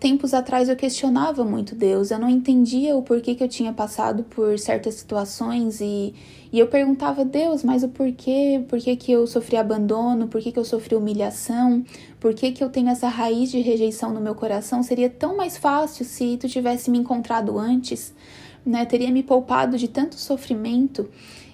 tempos 0.01 0.33
atrás 0.33 0.71
eu 0.71 0.75
questionava 0.75 1.45
muito 1.45 1.75
Deus, 1.75 2.11
eu 2.11 2.19
não 2.19 2.29
entendia 2.29 2.97
o 2.97 3.03
porquê 3.03 3.35
que 3.35 3.45
eu 3.45 3.49
tinha 3.49 3.71
passado 3.71 4.25
por 4.25 4.59
certas 4.59 4.95
situações 4.95 5.79
e, 5.81 6.15
e 6.51 6.59
eu 6.59 6.67
perguntava 6.67 7.23
Deus, 7.23 7.63
mas 7.63 7.85
o 7.85 7.89
porquê, 7.89 8.65
por 8.67 8.79
que 8.79 9.13
eu 9.13 9.27
sofri 9.27 9.59
abandono, 9.59 10.27
por 10.27 10.41
que 10.41 10.51
que 10.51 10.59
eu 10.59 10.65
sofri 10.65 10.97
humilhação, 10.97 11.85
por 12.19 12.33
que 12.33 12.51
que 12.51 12.65
eu 12.65 12.71
tenho 12.71 12.89
essa 12.89 13.09
raiz 13.09 13.51
de 13.51 13.61
rejeição 13.61 14.13
no 14.13 14.21
meu 14.21 14.35
coração, 14.35 14.83
seria 14.83 15.11
tão 15.11 15.37
mais 15.37 15.59
fácil 15.59 16.05
se 16.07 16.39
tu 16.39 16.49
tivesse 16.49 16.91
me 16.91 16.99
encontrado 16.99 17.59
antes, 17.59 18.15
né, 18.65 18.87
teria 18.87 19.11
me 19.11 19.23
poupado 19.23 19.77
de 19.77 19.87
tanto 19.87 20.15
sofrimento 20.17 21.09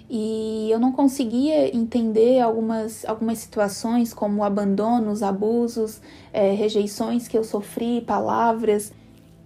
e 0.09 0.69
eu 0.71 0.79
não 0.79 0.91
conseguia 0.91 1.75
entender 1.75 2.39
algumas, 2.39 3.03
algumas 3.05 3.39
situações 3.39 4.13
como 4.13 4.43
abandonos, 4.43 5.21
abusos, 5.21 6.01
é, 6.31 6.51
rejeições 6.53 7.27
que 7.27 7.37
eu 7.37 7.43
sofri, 7.43 8.01
palavras. 8.01 8.93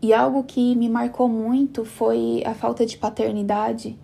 E 0.02 0.14
algo 0.14 0.44
que 0.44 0.76
me 0.76 0.88
marcou 0.88 1.28
muito 1.28 1.84
foi 1.84 2.44
a 2.46 2.54
falta 2.54 2.86
de 2.86 2.98
paternidade. 2.98 3.98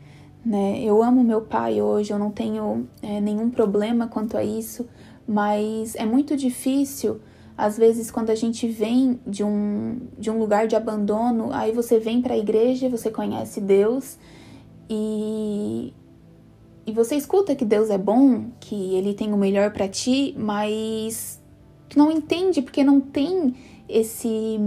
Né? 0.43 0.81
Eu 0.81 1.03
amo 1.03 1.23
meu 1.23 1.41
pai 1.41 1.81
hoje, 1.81 2.11
eu 2.11 2.17
não 2.17 2.31
tenho 2.31 2.87
é, 3.01 3.21
nenhum 3.21 3.49
problema 3.49 4.07
quanto 4.07 4.35
a 4.37 4.43
isso, 4.43 4.87
mas 5.27 5.95
é 5.95 6.05
muito 6.05 6.35
difícil 6.35 7.19
às 7.57 7.75
vezes 7.75 8.11
quando 8.11 8.29
a 8.29 8.35
gente 8.35 8.67
vem 8.67 9.19
de 9.25 9.43
um, 9.43 9.99
de 10.17 10.29
um 10.29 10.37
lugar 10.37 10.67
de 10.67 10.75
abandono, 10.75 11.49
aí 11.51 11.71
você 11.71 11.99
vem 11.99 12.21
para 12.21 12.35
a 12.35 12.37
igreja, 12.37 12.87
você 12.87 13.09
conhece 13.09 13.59
Deus 13.59 14.17
e 14.87 15.91
e 16.87 16.91
você 16.93 17.17
escuta 17.17 17.53
que 17.53 17.65
Deus 17.65 17.89
é 17.89 17.97
bom, 17.97 18.45
que 18.61 18.95
ele 18.95 19.13
tem 19.13 19.33
o 19.33 19.37
melhor 19.37 19.71
para 19.71 19.89
ti, 19.89 20.33
mas 20.37 21.37
tu 21.89 21.99
não 21.99 22.09
entende 22.09 22.61
porque 22.61 22.81
não 22.81 23.01
tem 23.01 23.53
esse 23.89 24.57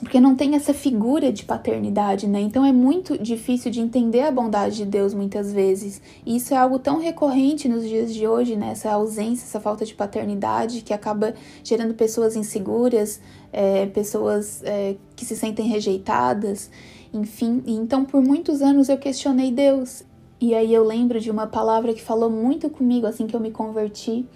porque 0.00 0.18
não 0.18 0.34
tem 0.34 0.56
essa 0.56 0.74
figura 0.74 1.32
de 1.32 1.44
paternidade, 1.44 2.26
né? 2.26 2.40
Então 2.40 2.66
é 2.66 2.72
muito 2.72 3.16
difícil 3.16 3.70
de 3.70 3.80
entender 3.80 4.22
a 4.22 4.32
bondade 4.32 4.78
de 4.78 4.84
Deus 4.84 5.14
muitas 5.14 5.52
vezes. 5.52 6.02
E 6.26 6.34
isso 6.34 6.52
é 6.52 6.56
algo 6.56 6.80
tão 6.80 6.98
recorrente 6.98 7.68
nos 7.68 7.88
dias 7.88 8.12
de 8.12 8.26
hoje, 8.26 8.56
né? 8.56 8.70
Essa 8.72 8.90
ausência, 8.90 9.44
essa 9.44 9.60
falta 9.60 9.84
de 9.84 9.94
paternidade 9.94 10.80
que 10.80 10.92
acaba 10.92 11.34
gerando 11.62 11.94
pessoas 11.94 12.34
inseguras, 12.34 13.20
é, 13.52 13.86
pessoas 13.86 14.60
é, 14.64 14.96
que 15.14 15.24
se 15.24 15.36
sentem 15.36 15.68
rejeitadas, 15.68 16.68
enfim. 17.14 17.62
Então 17.64 18.04
por 18.04 18.20
muitos 18.20 18.60
anos 18.60 18.88
eu 18.88 18.98
questionei 18.98 19.52
Deus 19.52 20.02
e 20.42 20.56
aí 20.56 20.74
eu 20.74 20.82
lembro 20.82 21.20
de 21.20 21.30
uma 21.30 21.46
palavra 21.46 21.94
que 21.94 22.02
falou 22.02 22.28
muito 22.28 22.68
comigo 22.68 23.06
assim 23.06 23.28
que 23.28 23.36
eu 23.36 23.38
me 23.38 23.52
converti, 23.52 24.26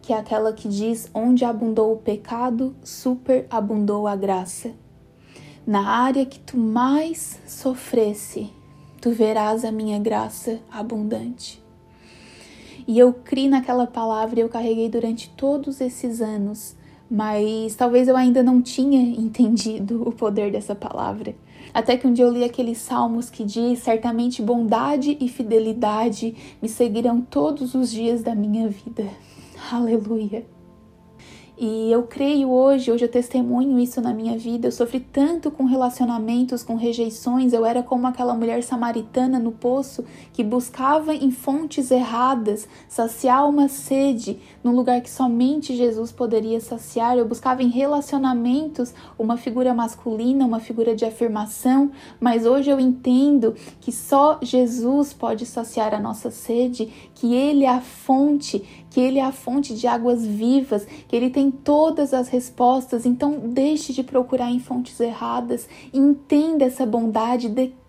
que 0.00 0.12
é 0.12 0.16
aquela 0.16 0.52
que 0.52 0.68
diz: 0.68 1.10
onde 1.12 1.44
abundou 1.44 1.92
o 1.92 1.96
pecado, 1.96 2.76
superabundou 2.80 4.06
a 4.06 4.14
graça. 4.14 4.70
Na 5.66 5.90
área 5.90 6.24
que 6.24 6.38
tu 6.38 6.56
mais 6.56 7.40
sofresse, 7.44 8.52
tu 9.00 9.10
verás 9.10 9.64
a 9.64 9.72
minha 9.72 9.98
graça 9.98 10.60
abundante. 10.70 11.60
E 12.86 12.96
eu 12.96 13.12
criei 13.12 13.48
naquela 13.48 13.88
palavra 13.88 14.38
e 14.38 14.42
eu 14.44 14.48
carreguei 14.48 14.88
durante 14.88 15.28
todos 15.30 15.80
esses 15.80 16.20
anos, 16.20 16.76
mas 17.10 17.74
talvez 17.74 18.06
eu 18.06 18.16
ainda 18.16 18.44
não 18.44 18.62
tinha 18.62 19.00
entendido 19.20 20.08
o 20.08 20.12
poder 20.12 20.52
dessa 20.52 20.76
palavra. 20.76 21.34
Até 21.72 21.96
que 21.96 22.06
um 22.06 22.12
dia 22.12 22.24
eu 22.24 22.32
li 22.32 22.44
aqueles 22.44 22.78
salmos 22.78 23.30
que 23.30 23.44
diz: 23.44 23.80
Certamente 23.80 24.42
bondade 24.42 25.16
e 25.20 25.28
fidelidade 25.28 26.34
me 26.60 26.68
seguirão 26.68 27.20
todos 27.20 27.74
os 27.74 27.90
dias 27.90 28.22
da 28.22 28.34
minha 28.34 28.68
vida. 28.68 29.04
Aleluia. 29.70 30.44
E 31.60 31.90
eu 31.90 32.04
creio 32.04 32.52
hoje, 32.52 32.92
hoje 32.92 33.04
eu 33.04 33.10
testemunho 33.10 33.80
isso 33.80 34.00
na 34.00 34.14
minha 34.14 34.38
vida. 34.38 34.68
Eu 34.68 34.72
sofri 34.72 35.00
tanto 35.00 35.50
com 35.50 35.64
relacionamentos, 35.64 36.62
com 36.62 36.76
rejeições. 36.76 37.52
Eu 37.52 37.66
era 37.66 37.82
como 37.82 38.06
aquela 38.06 38.32
mulher 38.32 38.62
samaritana 38.62 39.40
no 39.40 39.50
poço 39.50 40.04
que 40.32 40.44
buscava 40.44 41.12
em 41.12 41.32
fontes 41.32 41.90
erradas 41.90 42.68
saciar 42.88 43.48
uma 43.48 43.66
sede 43.66 44.38
num 44.68 44.76
lugar 44.76 45.00
que 45.00 45.08
somente 45.08 45.74
Jesus 45.74 46.12
poderia 46.12 46.60
saciar. 46.60 47.16
Eu 47.16 47.26
buscava 47.26 47.62
em 47.62 47.68
relacionamentos 47.68 48.92
uma 49.18 49.38
figura 49.38 49.72
masculina, 49.72 50.44
uma 50.44 50.60
figura 50.60 50.94
de 50.94 51.06
afirmação, 51.06 51.90
mas 52.20 52.44
hoje 52.44 52.68
eu 52.68 52.78
entendo 52.78 53.54
que 53.80 53.90
só 53.90 54.38
Jesus 54.42 55.14
pode 55.14 55.46
saciar 55.46 55.94
a 55.94 55.98
nossa 55.98 56.30
sede, 56.30 56.92
que 57.14 57.34
Ele 57.34 57.64
é 57.64 57.70
a 57.70 57.80
fonte, 57.80 58.62
que 58.90 59.00
Ele 59.00 59.18
é 59.18 59.24
a 59.24 59.32
fonte 59.32 59.74
de 59.74 59.86
águas 59.86 60.26
vivas, 60.26 60.86
que 61.08 61.16
Ele 61.16 61.30
tem 61.30 61.50
todas 61.50 62.12
as 62.12 62.28
respostas. 62.28 63.06
Então, 63.06 63.40
deixe 63.46 63.94
de 63.94 64.02
procurar 64.02 64.50
em 64.50 64.60
fontes 64.60 65.00
erradas, 65.00 65.66
entenda 65.94 66.66
essa 66.66 66.84
bondade, 66.84 67.48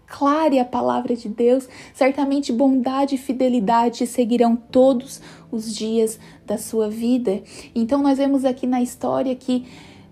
declare 0.09 0.59
a 0.59 0.65
palavra 0.65 1.15
de 1.15 1.29
Deus. 1.29 1.69
Certamente, 1.93 2.51
bondade 2.51 3.15
e 3.15 3.17
fidelidade 3.17 4.07
seguirão 4.07 4.55
todos 4.55 5.21
os 5.51 5.73
dias 5.73 6.19
da 6.45 6.57
sua 6.57 6.89
vida. 6.89 7.41
Então, 7.75 8.01
nós 8.01 8.17
vemos 8.17 8.43
aqui 8.43 8.65
na 8.65 8.81
história 8.81 9.35
que 9.35 9.65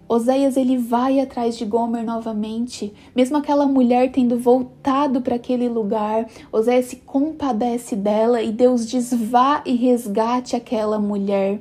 Oséias 0.07 0.55
ele 0.55 0.77
vai 0.77 1.19
atrás 1.19 1.57
de 1.57 1.65
Gomer 1.65 2.05
novamente, 2.05 2.93
mesmo 3.13 3.35
aquela 3.35 3.65
mulher 3.65 4.09
tendo 4.09 4.39
voltado 4.39 5.19
para 5.19 5.35
aquele 5.35 5.67
lugar, 5.67 6.29
Oséias 6.49 6.85
se 6.85 6.95
compadece 6.97 7.93
dela 7.93 8.41
e 8.41 8.51
Deus 8.51 8.87
diz: 8.87 9.11
vá 9.11 9.61
e 9.65 9.75
resgate 9.75 10.55
aquela 10.55 10.97
mulher. 10.97 11.59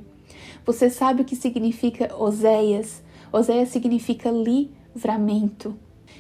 Você 0.65 0.89
sabe 0.91 1.23
o 1.23 1.25
que 1.25 1.35
significa 1.35 2.15
Oséias? 2.17 3.03
Oséias 3.33 3.71
significa 3.71 4.31
livramento. 4.31 5.77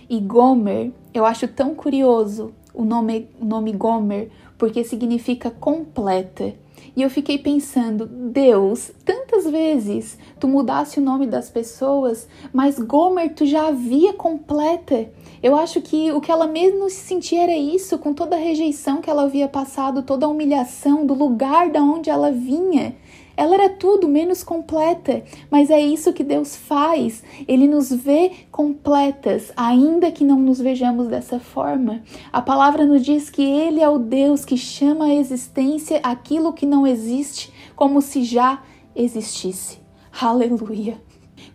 E 0.08 0.20
Gomer, 0.20 0.92
eu 1.12 1.24
acho 1.24 1.48
tão 1.48 1.74
curioso 1.74 2.52
o 2.72 2.84
nome, 2.84 3.28
o 3.40 3.44
nome 3.44 3.72
Gomer, 3.72 4.30
porque 4.56 4.84
significa 4.84 5.50
completa. 5.50 6.54
E 6.94 7.02
eu 7.02 7.10
fiquei 7.10 7.38
pensando, 7.38 8.06
Deus, 8.06 8.90
tantas 9.04 9.50
vezes 9.50 10.18
tu 10.38 10.46
mudasse 10.46 10.98
o 10.98 11.02
nome 11.02 11.26
das 11.26 11.50
pessoas, 11.50 12.28
mas 12.52 12.78
Gomer 12.78 13.34
tu 13.34 13.44
já 13.44 13.68
havia 13.68 14.12
completa. 14.12 15.10
Eu 15.42 15.54
acho 15.56 15.82
que 15.82 16.12
o 16.12 16.20
que 16.20 16.30
ela 16.30 16.46
mesmo 16.46 16.88
se 16.88 16.96
sentia 16.96 17.42
era 17.42 17.56
isso, 17.56 17.98
com 17.98 18.14
toda 18.14 18.36
a 18.36 18.38
rejeição 18.38 19.00
que 19.00 19.10
ela 19.10 19.24
havia 19.24 19.48
passado, 19.48 20.02
toda 20.02 20.24
a 20.24 20.28
humilhação 20.28 21.04
do 21.04 21.14
lugar 21.14 21.70
da 21.70 21.82
onde 21.82 22.08
ela 22.08 22.30
vinha. 22.30 22.94
Ela 23.36 23.54
era 23.54 23.68
tudo 23.68 24.08
menos 24.08 24.42
completa, 24.42 25.22
mas 25.50 25.70
é 25.70 25.80
isso 25.80 26.12
que 26.12 26.24
Deus 26.24 26.56
faz. 26.56 27.22
Ele 27.46 27.68
nos 27.68 27.92
vê 27.92 28.32
completas, 28.50 29.52
ainda 29.56 30.10
que 30.10 30.24
não 30.24 30.38
nos 30.38 30.58
vejamos 30.58 31.08
dessa 31.08 31.38
forma. 31.38 32.02
A 32.32 32.40
palavra 32.40 32.86
nos 32.86 33.04
diz 33.04 33.28
que 33.28 33.42
Ele 33.42 33.80
é 33.80 33.88
o 33.88 33.98
Deus 33.98 34.44
que 34.44 34.56
chama 34.56 35.06
à 35.06 35.14
existência 35.14 36.00
aquilo 36.02 36.52
que 36.52 36.64
não 36.64 36.86
existe, 36.86 37.52
como 37.74 38.00
se 38.00 38.24
já 38.24 38.62
existisse. 38.94 39.78
Aleluia. 40.18 41.05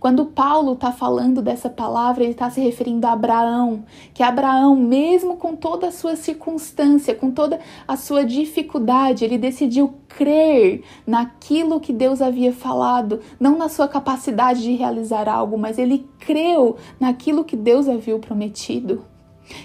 Quando 0.01 0.25
Paulo 0.25 0.73
está 0.73 0.91
falando 0.91 1.43
dessa 1.43 1.69
palavra, 1.69 2.23
ele 2.23 2.31
está 2.31 2.49
se 2.49 2.59
referindo 2.59 3.05
a 3.05 3.11
Abraão, 3.11 3.83
que 4.15 4.23
Abraão, 4.23 4.75
mesmo 4.75 5.37
com 5.37 5.55
toda 5.55 5.89
a 5.89 5.91
sua 5.91 6.15
circunstância, 6.15 7.13
com 7.13 7.29
toda 7.29 7.59
a 7.87 7.95
sua 7.95 8.25
dificuldade, 8.25 9.23
ele 9.23 9.37
decidiu 9.37 9.93
crer 10.07 10.81
naquilo 11.05 11.79
que 11.79 11.93
Deus 11.93 12.19
havia 12.19 12.51
falado, 12.51 13.19
não 13.39 13.55
na 13.55 13.69
sua 13.69 13.87
capacidade 13.87 14.63
de 14.63 14.73
realizar 14.73 15.29
algo, 15.29 15.55
mas 15.55 15.77
ele 15.77 16.09
creu 16.17 16.77
naquilo 16.99 17.43
que 17.43 17.55
Deus 17.55 17.87
havia 17.87 18.17
prometido. 18.17 19.05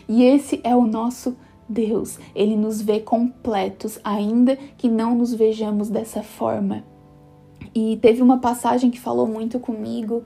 E 0.06 0.22
esse 0.22 0.60
é 0.62 0.76
o 0.76 0.86
nosso 0.86 1.34
Deus, 1.66 2.18
ele 2.34 2.56
nos 2.56 2.82
vê 2.82 3.00
completos, 3.00 3.98
ainda 4.04 4.54
que 4.76 4.90
não 4.90 5.14
nos 5.14 5.32
vejamos 5.32 5.88
dessa 5.88 6.22
forma. 6.22 6.84
E 7.76 7.98
teve 7.98 8.22
uma 8.22 8.38
passagem 8.38 8.90
que 8.90 8.98
falou 8.98 9.26
muito 9.26 9.60
comigo 9.60 10.24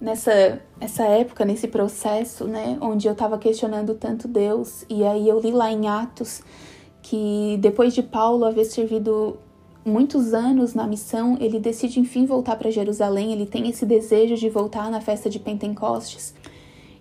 nessa 0.00 0.58
essa 0.80 1.04
época, 1.04 1.44
nesse 1.44 1.68
processo, 1.68 2.46
né, 2.46 2.78
onde 2.80 3.06
eu 3.06 3.12
estava 3.12 3.36
questionando 3.36 3.94
tanto 3.94 4.26
Deus, 4.26 4.82
e 4.88 5.04
aí 5.04 5.28
eu 5.28 5.38
li 5.38 5.50
lá 5.50 5.70
em 5.70 5.86
Atos 5.88 6.40
que 7.02 7.58
depois 7.60 7.92
de 7.94 8.02
Paulo 8.02 8.46
haver 8.46 8.64
servido 8.64 9.36
muitos 9.84 10.32
anos 10.32 10.72
na 10.72 10.86
missão, 10.86 11.36
ele 11.38 11.60
decide 11.60 12.00
enfim 12.00 12.24
voltar 12.24 12.56
para 12.56 12.70
Jerusalém, 12.70 13.30
ele 13.30 13.44
tem 13.44 13.68
esse 13.68 13.84
desejo 13.84 14.34
de 14.34 14.48
voltar 14.48 14.90
na 14.90 15.02
festa 15.02 15.28
de 15.28 15.38
Pentecostes. 15.38 16.34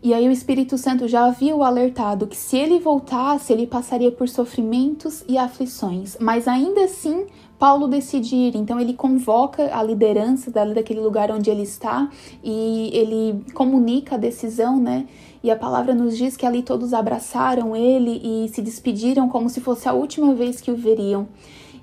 E 0.03 0.13
aí 0.13 0.27
o 0.27 0.31
Espírito 0.31 0.77
Santo 0.77 1.07
já 1.07 1.25
havia 1.25 1.55
o 1.55 1.63
alertado 1.63 2.27
que 2.27 2.35
se 2.35 2.57
ele 2.57 2.79
voltasse, 2.79 3.53
ele 3.53 3.65
passaria 3.65 4.11
por 4.11 4.27
sofrimentos 4.27 5.23
e 5.25 5.37
aflições, 5.37 6.17
mas 6.19 6.49
ainda 6.49 6.83
assim 6.83 7.25
Paulo 7.57 7.87
decide 7.87 8.35
ir, 8.35 8.55
então 8.55 8.79
ele 8.79 8.93
convoca 8.93 9.75
a 9.75 9.81
liderança 9.81 10.51
daquele 10.51 10.99
lugar 10.99 11.31
onde 11.31 11.49
ele 11.49 11.63
está 11.63 12.09
e 12.43 12.89
ele 12.93 13.45
comunica 13.53 14.15
a 14.15 14.17
decisão, 14.17 14.77
né? 14.79 15.07
E 15.41 15.49
a 15.49 15.55
palavra 15.55 15.93
nos 15.95 16.17
diz 16.17 16.35
que 16.35 16.45
ali 16.45 16.61
todos 16.61 16.93
abraçaram 16.93 17.75
ele 17.75 18.19
e 18.23 18.49
se 18.49 18.61
despediram 18.61 19.29
como 19.29 19.49
se 19.49 19.61
fosse 19.61 19.87
a 19.87 19.93
última 19.93 20.33
vez 20.33 20.59
que 20.59 20.69
o 20.69 20.75
veriam. 20.75 21.27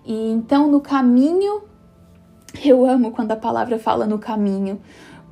E 0.04 0.30
então 0.32 0.70
no 0.70 0.80
caminho, 0.80 1.62
eu 2.62 2.84
amo 2.84 3.12
quando 3.12 3.32
a 3.32 3.36
palavra 3.36 3.78
fala 3.78 4.06
no 4.06 4.18
caminho, 4.18 4.80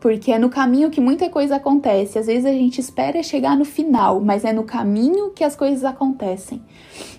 porque 0.00 0.32
é 0.32 0.38
no 0.38 0.48
caminho 0.48 0.90
que 0.90 1.00
muita 1.00 1.28
coisa 1.28 1.56
acontece. 1.56 2.18
Às 2.18 2.26
vezes 2.26 2.46
a 2.46 2.52
gente 2.52 2.80
espera 2.80 3.22
chegar 3.22 3.56
no 3.56 3.66
final, 3.66 4.20
mas 4.20 4.44
é 4.44 4.52
no 4.52 4.64
caminho 4.64 5.30
que 5.30 5.44
as 5.44 5.54
coisas 5.54 5.84
acontecem. 5.84 6.62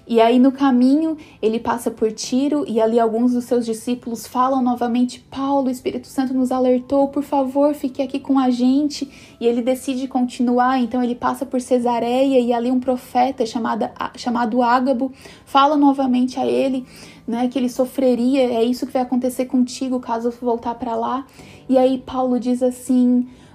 E 0.08 0.20
aí 0.20 0.40
no 0.40 0.52
caminho 0.52 1.16
ele 1.42 1.60
passa 1.60 1.92
por 1.92 2.12
Tiro 2.12 2.66
e 2.68 2.82
ali 2.82 3.00
alguns 3.00 3.34
dos 3.34 3.46
seus 3.46 3.66
discípulos 3.66 4.26
falam 4.26 4.62
novamente: 4.62 5.20
Paulo, 5.20 5.68
o 5.68 5.72
Espírito 5.72 6.08
Santo 6.08 6.34
nos 6.34 6.52
alertou, 6.52 7.08
por 7.08 7.24
favor, 7.24 7.74
fique 7.76 8.02
aqui 8.02 8.20
com 8.20 8.40
a 8.40 8.50
gente. 8.50 9.10
E 9.40 9.46
ele 9.46 9.62
decide 9.62 10.08
continuar, 10.08 10.80
então 10.80 11.04
ele 11.04 11.16
passa 11.16 11.46
por 11.46 11.62
Cesareia 11.62 12.40
e 12.40 12.52
ali 12.52 12.72
um 12.72 12.80
profeta 12.80 13.46
chamada, 13.46 13.94
chamado 14.18 14.62
Ágabo 14.62 15.14
fala 15.46 15.78
novamente 15.78 16.40
a 16.40 16.46
ele 16.46 16.86
né, 17.28 17.48
que 17.48 17.58
ele 17.58 17.70
sofreria, 17.70 18.42
é 18.42 18.64
isso 18.64 18.86
que 18.86 18.94
vai 18.94 19.02
acontecer 19.02 19.46
contigo 19.46 20.00
caso 20.00 20.32
voltar 20.42 20.76
para 20.76 20.96
lá. 20.96 21.26
E 21.70 21.78
aí 21.78 21.98
Paulo 22.06 22.40
diz 22.40 22.62
assim: 22.62 22.71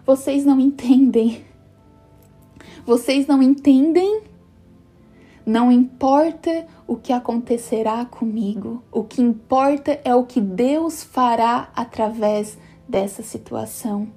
vocês 0.05 0.45
não 0.45 0.61
entendem. 0.61 1.45
Vocês 2.85 3.27
não 3.27 3.43
entendem? 3.43 4.23
Não 5.45 5.71
importa 5.71 6.67
o 6.87 6.97
que 6.97 7.13
acontecerá 7.13 8.05
comigo, 8.05 8.83
o 8.91 9.05
que 9.05 9.23
importa 9.23 10.01
é 10.05 10.15
o 10.15 10.25
que 10.25 10.41
Deus 10.41 11.03
fará 11.05 11.71
através 11.75 12.59
dessa 12.89 13.23
situação. 13.23 14.09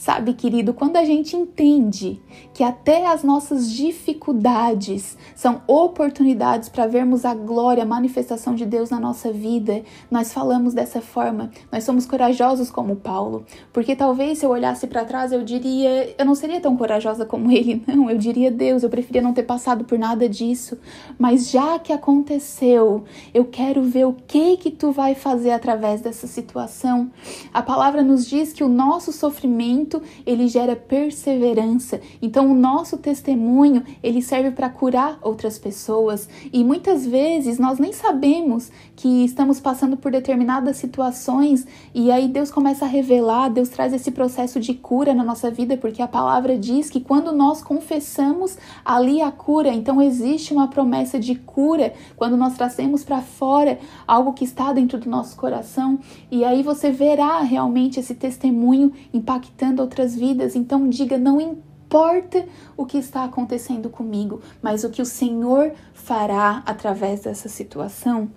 Sabe, 0.00 0.32
querido, 0.32 0.72
quando 0.72 0.96
a 0.96 1.04
gente 1.04 1.36
entende 1.36 2.22
que 2.54 2.64
até 2.64 3.06
as 3.06 3.22
nossas 3.22 3.70
dificuldades 3.70 5.14
são 5.34 5.60
oportunidades 5.66 6.70
para 6.70 6.86
vermos 6.86 7.26
a 7.26 7.34
glória, 7.34 7.82
a 7.82 7.86
manifestação 7.86 8.54
de 8.54 8.64
Deus 8.64 8.88
na 8.88 8.98
nossa 8.98 9.30
vida, 9.30 9.82
nós 10.10 10.32
falamos 10.32 10.72
dessa 10.72 11.02
forma, 11.02 11.50
nós 11.70 11.84
somos 11.84 12.06
corajosos 12.06 12.70
como 12.70 12.96
Paulo, 12.96 13.44
porque 13.74 13.94
talvez 13.94 14.38
se 14.38 14.46
eu 14.46 14.50
olhasse 14.50 14.86
para 14.86 15.04
trás 15.04 15.32
eu 15.32 15.44
diria, 15.44 16.14
eu 16.16 16.24
não 16.24 16.34
seria 16.34 16.62
tão 16.62 16.78
corajosa 16.78 17.26
como 17.26 17.52
ele, 17.52 17.82
não, 17.86 18.08
eu 18.08 18.16
diria 18.16 18.50
Deus, 18.50 18.82
eu 18.82 18.88
preferia 18.88 19.20
não 19.20 19.34
ter 19.34 19.42
passado 19.42 19.84
por 19.84 19.98
nada 19.98 20.26
disso, 20.26 20.78
mas 21.18 21.50
já 21.50 21.78
que 21.78 21.92
aconteceu, 21.92 23.04
eu 23.34 23.44
quero 23.44 23.82
ver 23.82 24.06
o 24.06 24.16
que 24.26 24.56
que 24.56 24.70
tu 24.70 24.92
vai 24.92 25.14
fazer 25.14 25.50
através 25.50 26.00
dessa 26.00 26.26
situação. 26.26 27.10
A 27.52 27.60
palavra 27.60 28.02
nos 28.02 28.26
diz 28.26 28.54
que 28.54 28.64
o 28.64 28.68
nosso 28.68 29.12
sofrimento 29.12 29.89
ele 30.26 30.46
gera 30.46 30.76
perseverança. 30.76 32.00
Então 32.20 32.50
o 32.50 32.54
nosso 32.54 32.98
testemunho, 32.98 33.82
ele 34.02 34.20
serve 34.20 34.50
para 34.50 34.68
curar 34.68 35.18
outras 35.22 35.58
pessoas 35.58 36.28
e 36.52 36.62
muitas 36.62 37.06
vezes 37.06 37.58
nós 37.58 37.78
nem 37.78 37.92
sabemos 37.92 38.70
que 38.94 39.24
estamos 39.24 39.58
passando 39.58 39.96
por 39.96 40.12
determinadas 40.12 40.76
situações 40.76 41.66
e 41.94 42.10
aí 42.10 42.28
Deus 42.28 42.50
começa 42.50 42.84
a 42.84 42.88
revelar, 42.88 43.48
Deus 43.48 43.68
traz 43.70 43.92
esse 43.92 44.10
processo 44.10 44.60
de 44.60 44.74
cura 44.74 45.14
na 45.14 45.24
nossa 45.24 45.50
vida, 45.50 45.76
porque 45.76 46.02
a 46.02 46.08
palavra 46.08 46.58
diz 46.58 46.90
que 46.90 47.00
quando 47.00 47.32
nós 47.32 47.62
confessamos, 47.62 48.58
ali 48.84 49.22
a 49.22 49.30
cura. 49.30 49.70
Então 49.70 50.02
existe 50.02 50.52
uma 50.52 50.68
promessa 50.68 51.18
de 51.18 51.34
cura 51.34 51.94
quando 52.16 52.36
nós 52.36 52.54
trazemos 52.54 53.02
para 53.02 53.20
fora 53.20 53.78
algo 54.06 54.32
que 54.32 54.44
está 54.44 54.72
dentro 54.72 54.98
do 54.98 55.08
nosso 55.08 55.36
coração 55.36 55.98
e 56.30 56.44
aí 56.44 56.62
você 56.62 56.90
verá 56.90 57.40
realmente 57.40 57.98
esse 58.00 58.14
testemunho 58.14 58.92
impactando 59.12 59.79
outras 59.80 60.14
vidas. 60.14 60.54
Então 60.54 60.88
diga, 60.88 61.18
não 61.18 61.40
importa 61.40 62.46
o 62.76 62.86
que 62.86 62.98
está 62.98 63.24
acontecendo 63.24 63.90
comigo, 63.90 64.40
mas 64.62 64.84
o 64.84 64.90
que 64.90 65.02
o 65.02 65.06
Senhor 65.06 65.72
fará 65.92 66.62
através 66.66 67.20
dessa 67.22 67.48
situação. 67.48 68.30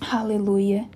Aleluia. 0.00 0.86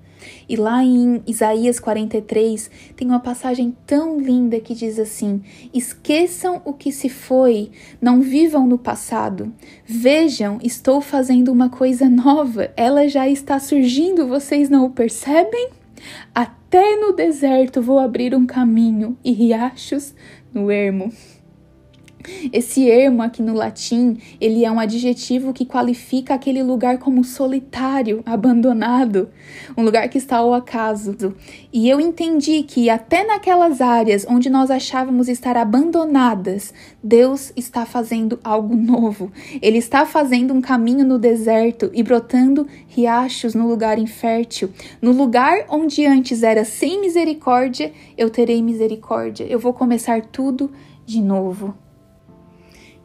E 0.48 0.56
lá 0.56 0.82
em 0.82 1.22
Isaías 1.26 1.78
43 1.78 2.70
tem 2.96 3.06
uma 3.06 3.20
passagem 3.20 3.76
tão 3.86 4.20
linda 4.20 4.60
que 4.60 4.74
diz 4.74 4.98
assim: 4.98 5.42
Esqueçam 5.72 6.60
o 6.64 6.72
que 6.72 6.90
se 6.90 7.08
foi, 7.08 7.70
não 8.00 8.20
vivam 8.20 8.66
no 8.66 8.78
passado. 8.78 9.52
Vejam, 9.86 10.58
estou 10.62 11.00
fazendo 11.00 11.52
uma 11.52 11.68
coisa 11.68 12.08
nova, 12.08 12.70
ela 12.76 13.08
já 13.08 13.28
está 13.28 13.58
surgindo, 13.58 14.26
vocês 14.26 14.68
não 14.68 14.86
o 14.86 14.90
percebem? 14.90 15.70
Até 16.34 16.96
no 16.96 17.12
deserto 17.12 17.82
vou 17.82 17.98
abrir 17.98 18.34
um 18.34 18.46
caminho 18.46 19.16
e 19.24 19.32
riachos 19.32 20.14
no 20.52 20.70
ermo. 20.70 21.12
Esse 22.52 22.88
ermo 22.90 23.22
aqui 23.22 23.42
no 23.42 23.54
latim, 23.54 24.18
ele 24.40 24.64
é 24.64 24.70
um 24.70 24.80
adjetivo 24.80 25.52
que 25.52 25.64
qualifica 25.64 26.34
aquele 26.34 26.62
lugar 26.62 26.98
como 26.98 27.24
solitário, 27.24 28.22
abandonado, 28.24 29.28
um 29.76 29.82
lugar 29.82 30.08
que 30.08 30.18
está 30.18 30.38
ao 30.38 30.54
acaso. 30.54 31.16
E 31.72 31.88
eu 31.88 32.00
entendi 32.00 32.62
que 32.62 32.88
até 32.88 33.24
naquelas 33.24 33.80
áreas 33.80 34.26
onde 34.28 34.48
nós 34.48 34.70
achávamos 34.70 35.28
estar 35.28 35.56
abandonadas, 35.56 36.72
Deus 37.02 37.52
está 37.56 37.84
fazendo 37.84 38.38
algo 38.42 38.74
novo. 38.76 39.30
Ele 39.60 39.78
está 39.78 40.06
fazendo 40.06 40.54
um 40.54 40.60
caminho 40.60 41.04
no 41.04 41.18
deserto 41.18 41.90
e 41.92 42.02
brotando 42.02 42.66
riachos 42.86 43.54
no 43.54 43.68
lugar 43.68 43.98
infértil. 43.98 44.70
No 45.00 45.12
lugar 45.12 45.66
onde 45.68 46.06
antes 46.06 46.42
era 46.42 46.64
sem 46.64 47.00
misericórdia, 47.00 47.92
eu 48.16 48.30
terei 48.30 48.62
misericórdia. 48.62 49.44
Eu 49.44 49.58
vou 49.58 49.72
começar 49.72 50.22
tudo 50.22 50.70
de 51.06 51.20
novo. 51.20 51.74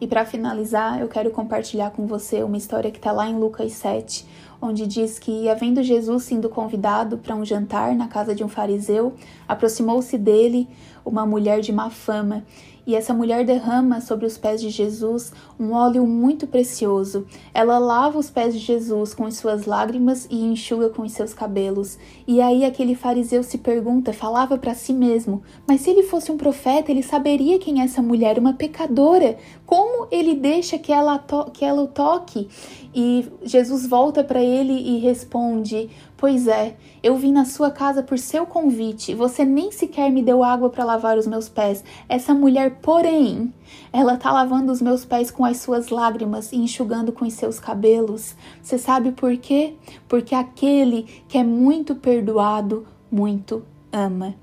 E 0.03 0.07
para 0.07 0.25
finalizar, 0.25 0.99
eu 0.99 1.07
quero 1.07 1.31
compartilhar 1.31 1.91
com 1.91 2.05
você 2.05 2.43
uma 2.43 2.57
história 2.57 2.91
que 2.91 2.97
está 2.97 3.13
lá 3.13 3.25
em 3.25 3.39
Lucas 3.39 3.71
7, 3.71 4.27
onde 4.61 4.85
diz 4.85 5.17
que, 5.17 5.47
havendo 5.47 5.81
Jesus 5.81 6.23
sido 6.23 6.49
convidado 6.49 7.17
para 7.17 7.33
um 7.33 7.45
jantar 7.45 7.95
na 7.95 8.09
casa 8.09 8.35
de 8.35 8.43
um 8.43 8.49
fariseu, 8.49 9.13
aproximou-se 9.47 10.17
dele 10.17 10.67
uma 11.05 11.25
mulher 11.25 11.61
de 11.61 11.71
má 11.71 11.89
fama 11.89 12.43
e 12.85 12.95
essa 12.95 13.13
mulher 13.13 13.45
derrama 13.45 14.01
sobre 14.01 14.25
os 14.25 14.37
pés 14.37 14.61
de 14.61 14.69
Jesus 14.69 15.31
um 15.59 15.71
óleo 15.71 16.05
muito 16.05 16.45
precioso. 16.45 17.25
Ela 17.53 17.77
lava 17.77 18.17
os 18.17 18.29
pés 18.29 18.53
de 18.53 18.59
Jesus 18.59 19.13
com 19.13 19.25
as 19.25 19.35
suas 19.35 19.65
lágrimas 19.65 20.27
e 20.29 20.43
enxuga 20.43 20.89
com 20.89 21.03
os 21.03 21.13
seus 21.13 21.33
cabelos. 21.33 21.97
E 22.27 22.41
aí 22.41 22.65
aquele 22.65 22.95
fariseu 22.95 23.43
se 23.43 23.57
pergunta, 23.57 24.11
falava 24.11 24.57
para 24.57 24.73
si 24.73 24.93
mesmo: 24.93 25.41
Mas 25.67 25.81
se 25.81 25.89
ele 25.89 26.03
fosse 26.03 26.31
um 26.31 26.37
profeta, 26.37 26.91
ele 26.91 27.03
saberia 27.03 27.59
quem 27.59 27.81
é 27.81 27.85
essa 27.85 28.01
mulher, 28.01 28.37
uma 28.37 28.53
pecadora. 28.53 29.37
Como 29.65 30.07
ele 30.11 30.35
deixa 30.35 30.77
que 30.77 30.91
ela, 30.91 31.23
que 31.53 31.63
ela 31.63 31.81
o 31.81 31.87
toque? 31.87 32.47
E 32.93 33.25
Jesus 33.43 33.87
volta 33.87 34.23
para 34.23 34.41
ele 34.41 34.73
e 34.73 34.99
responde: 34.99 35.89
Pois 36.23 36.47
é, 36.47 36.77
eu 37.03 37.17
vim 37.17 37.33
na 37.33 37.43
sua 37.43 37.69
casa 37.69 38.01
por 38.01 38.17
seu 38.17 38.45
convite. 38.45 39.13
Você 39.13 39.43
nem 39.43 39.73
sequer 39.73 40.09
me 40.09 40.23
deu 40.23 40.41
água 40.41 40.69
para 40.69 40.85
lavar 40.85 41.17
os 41.17 41.27
meus 41.27 41.49
pés. 41.49 41.83
Essa 42.07 42.33
mulher, 42.33 42.79
porém, 42.81 43.53
ela 43.91 44.15
tá 44.15 44.31
lavando 44.31 44.71
os 44.71 44.81
meus 44.81 45.03
pés 45.03 45.29
com 45.29 45.43
as 45.43 45.57
suas 45.57 45.89
lágrimas 45.89 46.53
e 46.53 46.55
enxugando 46.55 47.11
com 47.11 47.25
os 47.25 47.33
seus 47.33 47.59
cabelos. 47.59 48.37
Você 48.61 48.77
sabe 48.77 49.11
por 49.11 49.35
quê? 49.35 49.73
Porque 50.07 50.33
aquele 50.33 51.03
que 51.27 51.37
é 51.37 51.43
muito 51.43 51.93
perdoado, 51.93 52.87
muito 53.11 53.65
ama. 53.91 54.33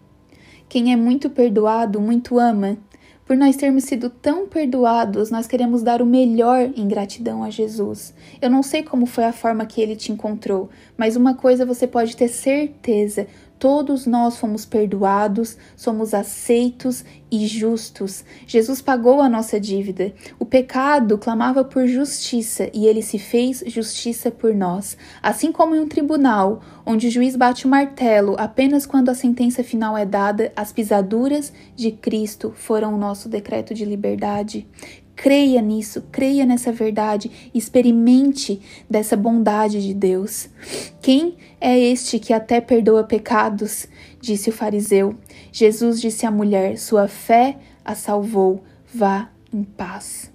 Quem 0.68 0.92
é 0.92 0.96
muito 0.96 1.30
perdoado, 1.30 1.98
muito 1.98 2.38
ama. 2.38 2.76
Por 3.30 3.36
nós 3.36 3.54
termos 3.54 3.84
sido 3.84 4.10
tão 4.10 4.48
perdoados, 4.48 5.30
nós 5.30 5.46
queremos 5.46 5.84
dar 5.84 6.02
o 6.02 6.04
melhor 6.04 6.68
em 6.74 6.88
gratidão 6.88 7.44
a 7.44 7.48
Jesus. 7.48 8.12
Eu 8.42 8.50
não 8.50 8.60
sei 8.60 8.82
como 8.82 9.06
foi 9.06 9.22
a 9.22 9.32
forma 9.32 9.64
que 9.64 9.80
ele 9.80 9.94
te 9.94 10.10
encontrou, 10.10 10.68
mas 10.98 11.14
uma 11.14 11.32
coisa 11.32 11.64
você 11.64 11.86
pode 11.86 12.16
ter 12.16 12.26
certeza: 12.26 13.28
todos 13.60 14.06
nós 14.06 14.38
fomos 14.38 14.64
perdoados, 14.64 15.58
somos 15.76 16.14
aceitos 16.14 17.04
e 17.30 17.46
justos. 17.46 18.24
Jesus 18.46 18.80
pagou 18.80 19.20
a 19.20 19.28
nossa 19.28 19.60
dívida. 19.60 20.14
O 20.38 20.46
pecado 20.46 21.18
clamava 21.18 21.62
por 21.62 21.86
justiça 21.86 22.70
e 22.72 22.86
ele 22.86 23.02
se 23.02 23.18
fez 23.18 23.62
justiça 23.66 24.30
por 24.30 24.54
nós. 24.54 24.96
Assim 25.22 25.52
como 25.52 25.76
em 25.76 25.80
um 25.80 25.86
tribunal, 25.86 26.62
onde 26.86 27.08
o 27.08 27.10
juiz 27.10 27.36
bate 27.36 27.66
o 27.66 27.68
martelo 27.68 28.34
apenas 28.38 28.86
quando 28.86 29.10
a 29.10 29.14
sentença 29.14 29.62
final 29.62 29.96
é 29.96 30.06
dada, 30.06 30.50
as 30.56 30.72
pisaduras 30.72 31.52
de 31.76 31.92
Cristo 31.92 32.54
foram 32.56 32.94
o 32.94 32.98
nosso 32.98 33.28
decreto 33.28 33.74
de 33.74 33.84
liberdade. 33.84 34.66
Creia 35.22 35.60
nisso, 35.60 36.02
creia 36.10 36.46
nessa 36.46 36.72
verdade, 36.72 37.50
experimente 37.52 38.58
dessa 38.88 39.18
bondade 39.18 39.86
de 39.86 39.92
Deus. 39.92 40.48
Quem 41.02 41.36
é 41.60 41.78
este 41.78 42.18
que 42.18 42.32
até 42.32 42.58
perdoa 42.58 43.04
pecados? 43.04 43.86
disse 44.18 44.48
o 44.48 44.52
fariseu. 44.52 45.14
Jesus 45.52 46.00
disse 46.00 46.24
à 46.24 46.30
mulher: 46.30 46.78
Sua 46.78 47.06
fé 47.06 47.58
a 47.84 47.94
salvou. 47.94 48.64
Vá 48.94 49.28
em 49.52 49.62
paz. 49.62 50.29